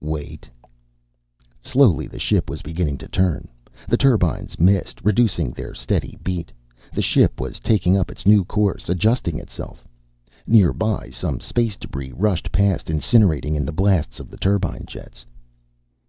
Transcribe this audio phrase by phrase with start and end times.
[0.00, 0.50] "Wait."
[1.60, 3.46] Slowly, the ship was beginning to turn.
[3.86, 6.50] The turbines missed, reducing their steady beat.
[6.92, 9.86] The ship was taking up its new course, adjusting itself.
[10.48, 15.24] Nearby some space debris rushed past, incinerating in the blasts of the turbine jets.